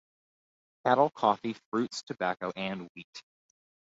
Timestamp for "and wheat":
2.55-3.21